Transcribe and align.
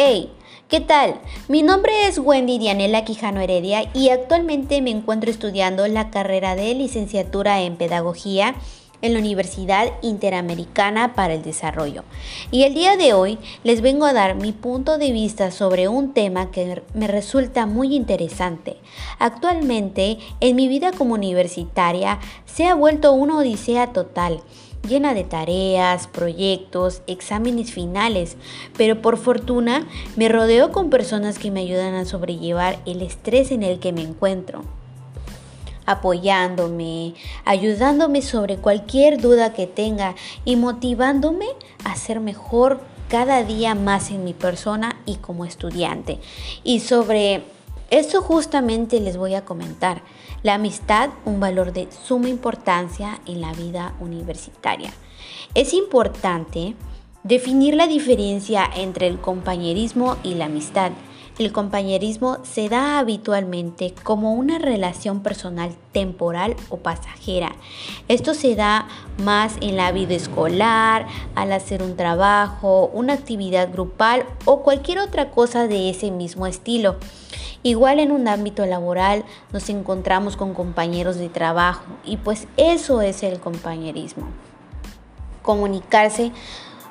Hey, 0.00 0.30
¿qué 0.68 0.78
tal? 0.78 1.16
Mi 1.48 1.62
nombre 1.64 2.06
es 2.06 2.20
Wendy 2.20 2.60
Dianela 2.60 3.04
Quijano 3.04 3.40
Heredia 3.40 3.90
y 3.94 4.10
actualmente 4.10 4.80
me 4.80 4.90
encuentro 4.90 5.28
estudiando 5.28 5.88
la 5.88 6.10
carrera 6.10 6.54
de 6.54 6.72
licenciatura 6.72 7.62
en 7.62 7.74
Pedagogía 7.74 8.54
en 9.02 9.14
la 9.14 9.18
Universidad 9.18 9.88
Interamericana 10.02 11.14
para 11.14 11.34
el 11.34 11.42
Desarrollo. 11.42 12.04
Y 12.52 12.62
el 12.62 12.74
día 12.74 12.96
de 12.96 13.12
hoy 13.12 13.40
les 13.64 13.80
vengo 13.80 14.04
a 14.04 14.12
dar 14.12 14.36
mi 14.36 14.52
punto 14.52 14.98
de 14.98 15.10
vista 15.10 15.50
sobre 15.50 15.88
un 15.88 16.14
tema 16.14 16.52
que 16.52 16.80
me 16.94 17.08
resulta 17.08 17.66
muy 17.66 17.96
interesante. 17.96 18.76
Actualmente, 19.18 20.18
en 20.38 20.54
mi 20.54 20.68
vida 20.68 20.92
como 20.92 21.14
universitaria, 21.14 22.20
se 22.44 22.66
ha 22.66 22.74
vuelto 22.76 23.12
una 23.14 23.38
odisea 23.38 23.92
total 23.92 24.44
llena 24.86 25.14
de 25.14 25.24
tareas, 25.24 26.06
proyectos, 26.06 27.02
exámenes 27.06 27.72
finales, 27.72 28.36
pero 28.76 29.00
por 29.02 29.16
fortuna 29.16 29.86
me 30.16 30.28
rodeo 30.28 30.72
con 30.72 30.90
personas 30.90 31.38
que 31.38 31.50
me 31.50 31.60
ayudan 31.60 31.94
a 31.94 32.04
sobrellevar 32.04 32.78
el 32.86 33.02
estrés 33.02 33.50
en 33.50 33.62
el 33.62 33.78
que 33.80 33.92
me 33.92 34.02
encuentro 34.02 34.62
apoyándome, 35.88 37.14
ayudándome 37.46 38.20
sobre 38.20 38.58
cualquier 38.58 39.22
duda 39.22 39.54
que 39.54 39.66
tenga 39.66 40.16
y 40.44 40.56
motivándome 40.56 41.46
a 41.82 41.96
ser 41.96 42.20
mejor 42.20 42.80
cada 43.08 43.42
día 43.42 43.74
más 43.74 44.10
en 44.10 44.22
mi 44.22 44.34
persona 44.34 45.00
y 45.06 45.16
como 45.16 45.46
estudiante. 45.46 46.18
Y 46.62 46.80
sobre 46.80 47.42
eso 47.90 48.20
justamente 48.20 49.00
les 49.00 49.16
voy 49.16 49.34
a 49.34 49.46
comentar. 49.46 50.02
La 50.42 50.54
amistad, 50.54 51.10
un 51.24 51.40
valor 51.40 51.72
de 51.72 51.88
suma 51.90 52.28
importancia 52.28 53.20
en 53.26 53.40
la 53.40 53.52
vida 53.52 53.94
universitaria. 54.00 54.92
Es 55.54 55.74
importante 55.74 56.76
definir 57.24 57.74
la 57.74 57.86
diferencia 57.86 58.68
entre 58.76 59.08
el 59.08 59.20
compañerismo 59.20 60.16
y 60.22 60.34
la 60.34 60.44
amistad 60.44 60.92
el 61.38 61.52
compañerismo 61.52 62.38
se 62.42 62.68
da 62.68 62.98
habitualmente 62.98 63.94
como 64.02 64.34
una 64.34 64.58
relación 64.58 65.22
personal 65.22 65.70
temporal 65.92 66.56
o 66.68 66.78
pasajera. 66.78 67.54
Esto 68.08 68.34
se 68.34 68.56
da 68.56 68.88
más 69.22 69.54
en 69.60 69.76
la 69.76 69.92
vida 69.92 70.14
escolar, 70.14 71.06
al 71.36 71.52
hacer 71.52 71.82
un 71.82 71.96
trabajo, 71.96 72.90
una 72.92 73.12
actividad 73.12 73.70
grupal 73.72 74.24
o 74.46 74.62
cualquier 74.62 74.98
otra 74.98 75.30
cosa 75.30 75.68
de 75.68 75.90
ese 75.90 76.10
mismo 76.10 76.46
estilo. 76.48 76.96
Igual 77.62 77.98
en 77.98 78.12
un 78.12 78.28
ámbito 78.28 78.64
laboral 78.66 79.24
nos 79.52 79.68
encontramos 79.68 80.36
con 80.36 80.54
compañeros 80.54 81.16
de 81.16 81.28
trabajo 81.28 81.84
y 82.04 82.16
pues 82.16 82.46
eso 82.56 83.02
es 83.02 83.22
el 83.22 83.40
compañerismo. 83.40 84.28
Comunicarse 85.42 86.32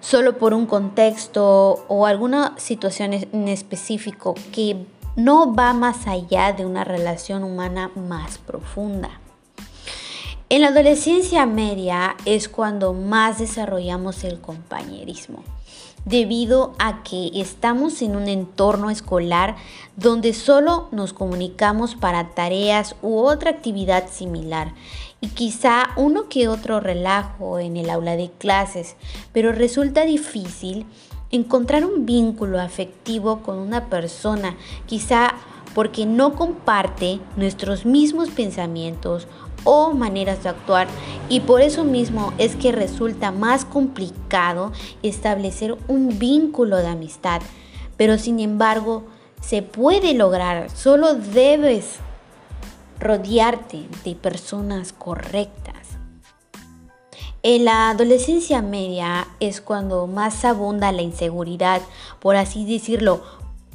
solo 0.00 0.38
por 0.38 0.54
un 0.54 0.66
contexto 0.66 1.84
o 1.86 2.06
alguna 2.06 2.54
situación 2.58 3.12
en 3.12 3.48
específico 3.48 4.34
que 4.52 4.86
no 5.16 5.54
va 5.54 5.72
más 5.72 6.06
allá 6.06 6.52
de 6.52 6.64
una 6.66 6.84
relación 6.84 7.44
humana 7.44 7.90
más 7.94 8.38
profunda. 8.38 9.10
En 10.48 10.62
la 10.62 10.68
adolescencia 10.68 11.44
media 11.44 12.16
es 12.24 12.48
cuando 12.48 12.94
más 12.94 13.38
desarrollamos 13.38 14.24
el 14.24 14.40
compañerismo 14.40 15.44
debido 16.04 16.72
a 16.78 17.02
que 17.02 17.30
estamos 17.34 18.02
en 18.02 18.16
un 18.16 18.28
entorno 18.28 18.90
escolar 18.90 19.56
donde 19.96 20.32
solo 20.32 20.88
nos 20.90 21.12
comunicamos 21.12 21.94
para 21.94 22.30
tareas 22.30 22.96
u 23.02 23.18
otra 23.18 23.50
actividad 23.50 24.08
similar 24.08 24.72
y 25.20 25.28
quizá 25.28 25.90
uno 25.96 26.28
que 26.28 26.48
otro 26.48 26.80
relajo 26.80 27.58
en 27.58 27.76
el 27.76 27.90
aula 27.90 28.16
de 28.16 28.30
clases, 28.30 28.96
pero 29.32 29.52
resulta 29.52 30.04
difícil 30.04 30.86
encontrar 31.30 31.84
un 31.84 32.06
vínculo 32.06 32.60
afectivo 32.60 33.42
con 33.42 33.58
una 33.58 33.86
persona, 33.86 34.56
quizá 34.86 35.34
porque 35.78 36.06
no 36.06 36.34
comparte 36.34 37.20
nuestros 37.36 37.86
mismos 37.86 38.30
pensamientos 38.30 39.28
o 39.62 39.92
maneras 39.92 40.42
de 40.42 40.48
actuar 40.48 40.88
y 41.28 41.38
por 41.38 41.60
eso 41.60 41.84
mismo 41.84 42.32
es 42.36 42.56
que 42.56 42.72
resulta 42.72 43.30
más 43.30 43.64
complicado 43.64 44.72
establecer 45.04 45.76
un 45.86 46.18
vínculo 46.18 46.78
de 46.78 46.88
amistad. 46.88 47.42
Pero 47.96 48.18
sin 48.18 48.40
embargo, 48.40 49.04
se 49.40 49.62
puede 49.62 50.14
lograr, 50.14 50.68
solo 50.68 51.14
debes 51.14 51.98
rodearte 52.98 53.86
de 54.04 54.16
personas 54.16 54.92
correctas. 54.92 55.78
En 57.44 57.64
la 57.64 57.90
adolescencia 57.90 58.62
media 58.62 59.28
es 59.38 59.60
cuando 59.60 60.08
más 60.08 60.44
abunda 60.44 60.90
la 60.90 61.02
inseguridad, 61.02 61.82
por 62.18 62.34
así 62.34 62.64
decirlo. 62.64 63.22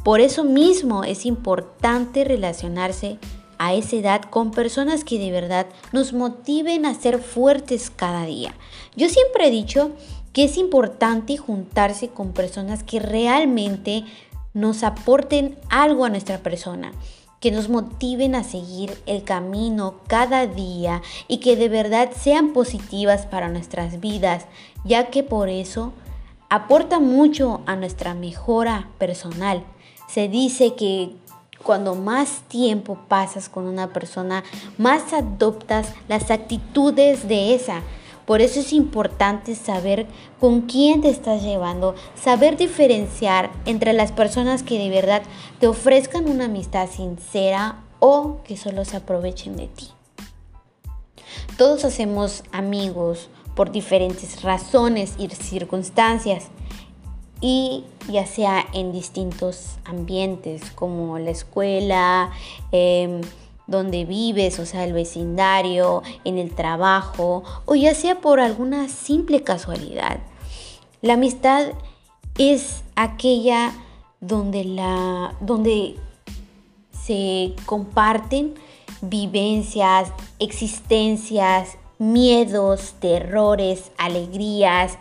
Por 0.03 0.19
eso 0.19 0.44
mismo 0.44 1.03
es 1.06 1.25
importante 1.25 2.25
relacionarse 2.25 3.19
a 3.58 3.74
esa 3.74 3.96
edad 3.96 4.22
con 4.22 4.52
personas 4.52 5.06
que 5.06 5.18
de 5.18 5.31
verdad 5.31 5.68
nos 5.94 6.12
motiven 6.12 6.86
a 6.86 6.94
ser 6.94 7.19
fuertes 7.19 7.90
cada 7.90 8.25
día. 8.25 8.53
Yo 8.97 9.08
siempre 9.08 9.47
he 9.47 9.52
dicho 9.52 9.92
que 10.34 10.44
es 10.44 10.58
importante 10.58 11.38
juntarse 11.38 12.09
con 12.09 12.34
personas 12.34 12.84
que 12.84 13.00
realmente 13.00 14.03
nos 14.53 14.84
aporten 14.84 15.58
algo 15.69 16.03
a 16.03 16.09
nuestra 16.09 16.40
persona, 16.40 16.92
que 17.40 17.52
nos 17.52 17.69
motiven 17.69 18.36
a 18.36 18.44
seguir 18.44 18.97
el 19.06 19.24
camino 19.24 19.96
cada 20.08 20.47
día 20.47 21.02
y 21.30 21.38
que 21.38 21.56
de 21.56 21.69
verdad 21.69 22.12
sean 22.13 22.52
positivas 22.52 23.25
para 23.25 23.47
nuestras 23.47 24.02
vidas, 24.02 24.47
ya 24.84 25.09
que 25.09 25.24
por 25.24 25.47
eso 25.47 25.94
aporta 26.50 27.00
mucho 27.00 27.62
a 27.66 27.75
nuestra 27.75 28.13
mejora 28.13 28.90
personal. 28.97 29.63
Se 30.13 30.28
dice 30.28 30.75
que 30.75 31.09
cuando 31.63 31.96
más 31.96 32.41
tiempo 32.47 33.00
pasas 33.07 33.50
con 33.50 33.66
una 33.66 33.94
persona, 33.94 34.44
más 34.78 35.12
adoptas 35.12 35.91
las 36.07 36.29
actitudes 36.29 37.28
de 37.28 37.56
esa. 37.56 37.81
Por 38.28 38.41
eso 38.41 38.59
es 38.59 38.74
importante 38.74 39.56
saber 39.56 40.06
con 40.40 40.62
quién 40.62 41.01
te 41.01 41.09
estás 41.09 41.41
llevando, 41.41 41.96
saber 42.13 42.57
diferenciar 42.57 43.51
entre 43.66 43.91
las 43.94 44.12
personas 44.12 44.62
que 44.62 44.78
de 44.78 44.91
verdad 44.91 45.24
te 45.59 45.66
ofrezcan 45.66 46.30
una 46.30 46.45
amistad 46.45 46.88
sincera 46.91 47.84
o 47.97 48.38
que 48.44 48.56
solo 48.56 48.85
se 48.85 48.97
aprovechen 48.97 49.56
de 49.56 49.66
ti. 49.66 49.88
Todos 51.57 51.85
hacemos 51.85 52.44
amigos 52.51 53.30
por 53.56 53.72
diferentes 53.72 54.44
razones 54.44 55.16
y 55.18 55.28
circunstancias 55.30 56.51
y 57.44 57.84
ya 58.09 58.26
sea 58.26 58.66
en 58.72 58.94
distintos 58.94 59.76
ambientes 59.84 60.72
como 60.72 61.20
la 61.20 61.31
escuela, 61.31 62.31
em, 62.72 63.20
donde 63.68 64.06
vives, 64.06 64.59
o 64.59 64.66
sea, 64.66 64.86
el 64.86 64.94
vecindario, 64.94 66.04
en 66.24 66.38
el 66.38 66.56
trabajo, 66.56 67.44
o 67.66 67.76
ya 67.76 67.94
sea 67.96 68.22
por 68.22 68.40
alguna 68.40 68.88
simple 68.88 69.44
casualidad. 69.44 70.20
La 71.02 71.16
amistad 71.16 71.74
es 72.38 72.84
aquella 72.96 73.74
donde, 74.22 74.64
la, 74.64 75.36
donde 75.42 75.98
se 77.06 77.54
comparten 77.66 78.56
vivencias, 79.02 80.14
existencias, 80.40 81.78
miedos, 82.00 82.94
terrores, 83.02 83.92
alegrías, 83.98 84.98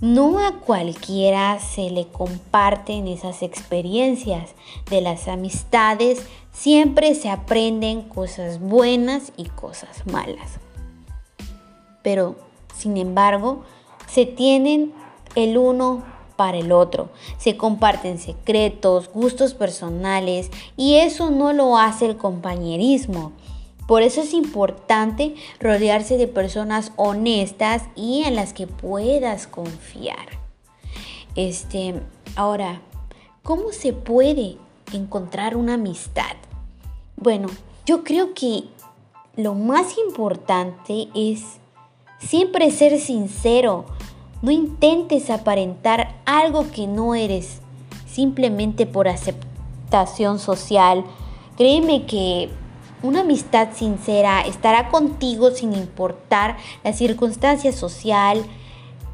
no 0.00 0.38
a 0.38 0.60
cualquiera 0.60 1.58
se 1.58 1.90
le 1.90 2.06
comparten 2.06 3.08
esas 3.08 3.42
experiencias. 3.42 4.50
De 4.90 5.00
las 5.00 5.28
amistades 5.28 6.26
siempre 6.52 7.14
se 7.14 7.30
aprenden 7.30 8.02
cosas 8.02 8.60
buenas 8.60 9.32
y 9.36 9.44
cosas 9.46 10.06
malas. 10.06 10.60
Pero, 12.02 12.36
sin 12.74 12.96
embargo, 12.96 13.64
se 14.06 14.24
tienen 14.24 14.92
el 15.34 15.58
uno 15.58 16.04
para 16.36 16.58
el 16.58 16.70
otro. 16.70 17.08
Se 17.36 17.56
comparten 17.56 18.18
secretos, 18.18 19.10
gustos 19.12 19.54
personales 19.54 20.50
y 20.76 20.94
eso 20.94 21.30
no 21.30 21.52
lo 21.52 21.76
hace 21.76 22.06
el 22.06 22.16
compañerismo. 22.16 23.32
Por 23.88 24.02
eso 24.02 24.20
es 24.20 24.34
importante 24.34 25.34
rodearse 25.60 26.18
de 26.18 26.26
personas 26.26 26.92
honestas 26.96 27.84
y 27.96 28.22
en 28.24 28.36
las 28.36 28.52
que 28.52 28.66
puedas 28.66 29.46
confiar. 29.46 30.28
Este, 31.36 31.94
ahora, 32.36 32.82
¿cómo 33.42 33.72
se 33.72 33.94
puede 33.94 34.58
encontrar 34.92 35.56
una 35.56 35.74
amistad? 35.74 36.36
Bueno, 37.16 37.48
yo 37.86 38.04
creo 38.04 38.34
que 38.34 38.64
lo 39.36 39.54
más 39.54 39.96
importante 39.96 41.08
es 41.14 41.44
siempre 42.18 42.70
ser 42.70 43.00
sincero. 43.00 43.86
No 44.42 44.50
intentes 44.50 45.30
aparentar 45.30 46.14
algo 46.26 46.70
que 46.72 46.86
no 46.86 47.14
eres 47.14 47.60
simplemente 48.06 48.84
por 48.84 49.08
aceptación 49.08 50.38
social. 50.38 51.06
Créeme 51.56 52.04
que 52.04 52.50
una 53.02 53.20
amistad 53.20 53.68
sincera 53.72 54.40
estará 54.42 54.88
contigo 54.88 55.50
sin 55.50 55.72
importar 55.72 56.56
la 56.84 56.92
circunstancia 56.92 57.72
social 57.72 58.44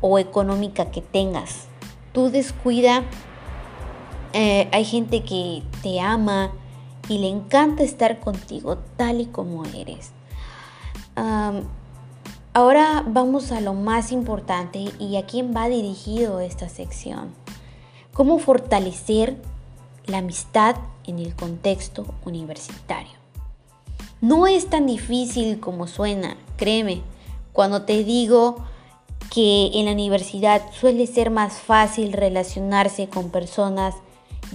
o 0.01 0.19
económica 0.19 0.91
que 0.91 1.01
tengas. 1.01 1.69
Tú 2.13 2.31
descuida 2.31 3.05
Eh, 4.37 4.69
hay 4.73 4.85
gente 4.85 5.23
que 5.23 5.63
te 5.81 6.01
ama 6.01 6.51
y 7.09 7.19
le 7.19 7.29
encanta 7.29 7.85
estar 7.85 8.19
contigo 8.19 8.79
tal 8.97 9.21
y 9.21 9.27
como 9.27 9.65
eres. 9.65 10.13
ahora 12.53 13.05
vamos 13.07 13.53
a 13.53 13.61
lo 13.61 13.75
más 13.75 14.11
importante 14.11 14.87
y 14.99 15.17
a 15.17 15.25
quién 15.25 15.55
va 15.55 15.69
dirigido 15.69 16.41
esta 16.41 16.69
sección. 16.69 17.33
¿Cómo 18.13 18.41
fortalecer 18.41 19.37
la 20.07 20.19
amistad 20.19 20.77
en 21.05 21.21
el 21.21 21.37
contexto 21.37 22.05
universitario? 22.25 23.24
No 24.25 24.47
es 24.47 24.71
tan 24.71 24.87
difícil 24.87 25.61
como 25.61 25.87
suena, 25.87 26.39
créeme, 26.57 27.03
cuando 27.53 27.83
te 27.83 28.05
digo 28.05 28.57
que 29.31 29.71
en 29.75 29.85
la 29.85 29.93
universidad 29.93 30.63
suele 30.73 31.07
ser 31.07 31.29
más 31.29 31.59
fácil 31.59 32.15
relacionarse 32.15 33.07
con 33.07 33.29
personas 33.29 33.95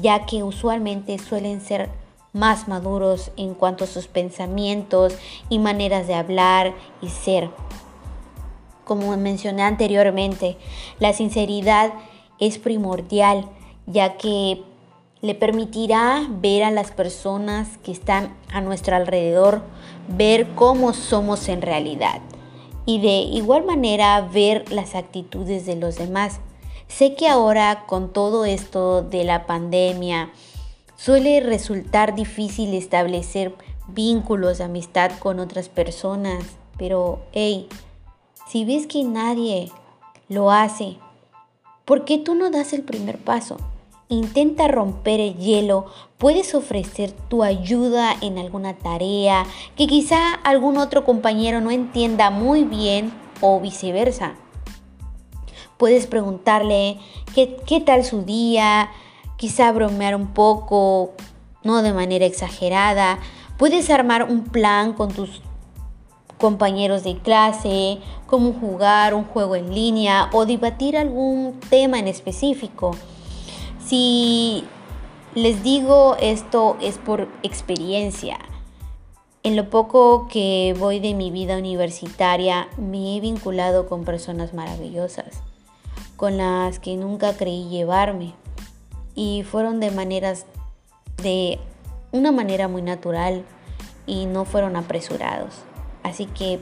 ya 0.01 0.25
que 0.25 0.41
usualmente 0.41 1.19
suelen 1.19 1.61
ser 1.61 1.91
más 2.33 2.67
maduros 2.67 3.29
en 3.37 3.53
cuanto 3.53 3.83
a 3.83 3.87
sus 3.87 4.07
pensamientos 4.07 5.13
y 5.49 5.59
maneras 5.59 6.07
de 6.07 6.15
hablar 6.15 6.73
y 7.03 7.09
ser. 7.09 7.51
Como 8.85 9.15
mencioné 9.17 9.61
anteriormente, 9.61 10.57
la 10.97 11.13
sinceridad 11.13 11.93
es 12.39 12.57
primordial 12.57 13.47
ya 13.85 14.17
que 14.17 14.63
le 15.21 15.35
permitirá 15.35 16.25
ver 16.29 16.63
a 16.63 16.71
las 16.71 16.91
personas 16.91 17.77
que 17.83 17.91
están 17.91 18.35
a 18.51 18.61
nuestro 18.61 18.95
alrededor, 18.95 19.61
ver 20.07 20.47
cómo 20.55 20.93
somos 20.93 21.49
en 21.49 21.61
realidad 21.61 22.21
y 22.85 22.99
de 22.99 23.19
igual 23.19 23.65
manera 23.65 24.19
ver 24.21 24.71
las 24.71 24.95
actitudes 24.95 25.65
de 25.67 25.75
los 25.75 25.97
demás. 25.97 26.39
Sé 26.87 27.13
que 27.13 27.27
ahora 27.27 27.85
con 27.85 28.11
todo 28.11 28.45
esto 28.45 29.03
de 29.03 29.23
la 29.23 29.45
pandemia 29.45 30.31
suele 30.95 31.39
resultar 31.39 32.15
difícil 32.15 32.73
establecer 32.73 33.53
vínculos 33.89 34.59
amistad 34.59 35.11
con 35.19 35.39
otras 35.39 35.69
personas, 35.69 36.43
pero 36.77 37.19
hey, 37.31 37.67
si 38.47 38.65
ves 38.65 38.87
que 38.87 39.03
nadie 39.03 39.71
lo 40.27 40.49
hace, 40.49 40.97
¿por 41.85 42.05
qué 42.05 42.17
tú 42.17 42.33
no 42.33 42.49
das 42.49 42.73
el 42.73 42.81
primer 42.81 43.19
paso? 43.19 43.57
Intenta 44.11 44.67
romper 44.67 45.19
el 45.19 45.35
hielo, 45.35 45.85
puedes 46.17 46.55
ofrecer 46.55 47.11
tu 47.11 47.43
ayuda 47.43 48.15
en 48.21 48.39
alguna 48.39 48.75
tarea 48.75 49.45
que 49.75 49.85
quizá 49.85 50.33
algún 50.33 50.77
otro 50.77 51.05
compañero 51.05 51.61
no 51.61 51.69
entienda 51.69 52.31
muy 52.31 52.63
bien 52.63 53.13
o 53.39 53.59
viceversa. 53.59 54.33
Puedes 55.77 56.07
preguntarle 56.07 56.97
qué, 57.35 57.83
tal 57.85 58.03
su 58.03 58.23
día, 58.23 58.89
quizá 59.37 59.71
bromear 59.71 60.15
un 60.15 60.33
poco, 60.33 61.11
no 61.63 61.83
de 61.83 61.93
manera 61.93 62.25
exagerada. 62.25 63.19
Puedes 63.59 63.91
armar 63.91 64.23
un 64.23 64.45
plan 64.45 64.93
con 64.93 65.13
tus 65.13 65.43
compañeros 66.39 67.03
de 67.03 67.15
clase, 67.19 67.99
cómo 68.25 68.53
jugar 68.53 69.13
un 69.13 69.25
juego 69.25 69.55
en 69.55 69.75
línea 69.75 70.31
o 70.33 70.47
debatir 70.47 70.97
algún 70.97 71.59
tema 71.69 71.99
en 71.99 72.07
específico. 72.07 72.95
Si 73.89 74.65
les 75.33 75.63
digo 75.63 76.15
esto 76.21 76.77
es 76.79 76.99
por 76.99 77.27
experiencia. 77.41 78.37
En 79.41 79.55
lo 79.55 79.71
poco 79.71 80.27
que 80.27 80.75
voy 80.77 80.99
de 80.99 81.15
mi 81.15 81.31
vida 81.31 81.57
universitaria 81.57 82.69
me 82.77 83.17
he 83.17 83.19
vinculado 83.19 83.89
con 83.89 84.05
personas 84.05 84.53
maravillosas, 84.53 85.41
con 86.17 86.37
las 86.37 86.77
que 86.77 86.97
nunca 86.97 87.35
creí 87.35 87.67
llevarme 87.67 88.35
y 89.15 89.41
fueron 89.41 89.79
de 89.79 89.89
maneras 89.89 90.45
de 91.23 91.57
una 92.11 92.31
manera 92.31 92.67
muy 92.67 92.83
natural 92.83 93.43
y 94.05 94.27
no 94.27 94.45
fueron 94.45 94.75
apresurados. 94.75 95.55
Así 96.03 96.27
que 96.27 96.59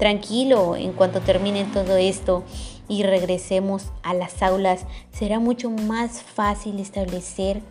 tranquilo 0.00 0.74
en 0.74 0.92
cuanto 0.92 1.20
termine 1.20 1.66
todo 1.66 1.96
esto 1.96 2.42
y 2.88 3.02
regresemos 3.02 3.92
a 4.02 4.14
las 4.14 4.42
aulas, 4.42 4.86
será 5.12 5.38
mucho 5.38 5.70
más 5.70 6.22
fácil 6.22 6.80
establecer 6.80 7.62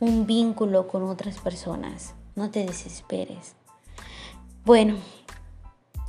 un 0.00 0.26
vínculo 0.26 0.88
con 0.88 1.04
otras 1.04 1.38
personas. 1.38 2.14
No 2.34 2.50
te 2.50 2.66
desesperes. 2.66 3.54
Bueno, 4.64 4.96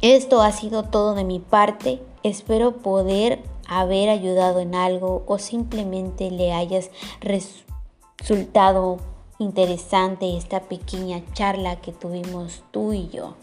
esto 0.01 0.41
ha 0.41 0.51
sido 0.51 0.83
todo 0.83 1.15
de 1.15 1.23
mi 1.23 1.39
parte. 1.39 2.01
Espero 2.23 2.77
poder 2.77 3.41
haber 3.67 4.09
ayudado 4.09 4.59
en 4.59 4.75
algo 4.75 5.23
o 5.27 5.37
simplemente 5.39 6.29
le 6.31 6.53
hayas 6.53 6.89
resultado 7.21 8.97
interesante 9.39 10.37
esta 10.37 10.61
pequeña 10.61 11.21
charla 11.33 11.81
que 11.81 11.91
tuvimos 11.91 12.63
tú 12.71 12.93
y 12.93 13.09
yo. 13.09 13.35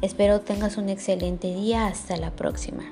Espero 0.00 0.40
tengas 0.40 0.76
un 0.76 0.88
excelente 0.88 1.54
día. 1.54 1.86
Hasta 1.86 2.16
la 2.16 2.32
próxima. 2.32 2.84